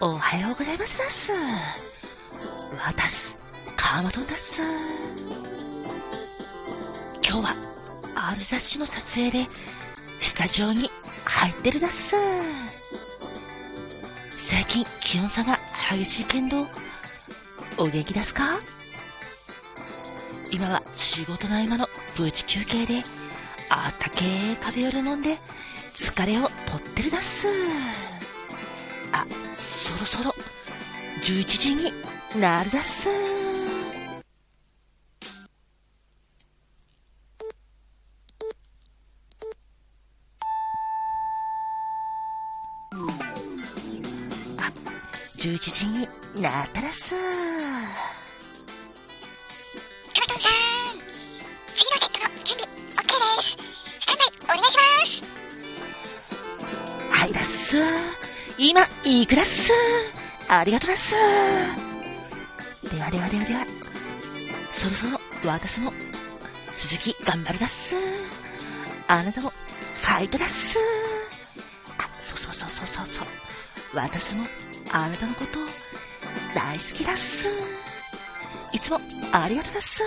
[0.00, 1.32] おはようございますだっす。
[1.32, 3.36] わたす、
[3.76, 4.62] カーマトンだっす。
[7.28, 7.56] 今日は、
[8.14, 9.48] ある雑誌の撮影で、
[10.20, 10.88] スタジオに
[11.24, 12.14] 入ってるだっす。
[14.38, 15.58] 最近気温差が
[15.90, 16.68] 激しいけんど、
[17.76, 18.60] お元気ですか？
[20.52, 23.02] 今は仕事の合間のブチ休憩で、
[23.68, 25.40] あったけーカフェオレ飲んで、
[25.96, 27.48] 疲れを取ってるだっす。
[29.88, 30.34] あ、そろそろ、
[31.22, 31.92] 11時に
[32.38, 33.08] なるだっす。
[44.58, 44.72] あ、
[45.38, 46.06] 11時に
[46.42, 47.14] なったらっす。
[50.14, 50.52] カマトンさん
[51.74, 53.56] 次のセットの準備 OK です
[54.00, 55.22] スタンバイお願いします
[57.10, 58.17] はいだっす。
[58.60, 59.70] 今、行くだっす。
[60.48, 61.14] ありがとうっす。
[62.92, 63.66] ではではではでは。
[64.74, 65.92] そろそろ、私も、
[66.76, 67.94] 続き頑張るだっす。
[69.06, 70.76] あなたも、ファイトだっす。
[71.98, 73.26] あ、そうそうそうそうそうそう。
[73.94, 74.44] 私も、
[74.90, 75.60] あなたのこと、
[76.52, 77.46] 大好きだっす。
[78.72, 79.00] いつも、
[79.30, 80.02] ありがとうだっす。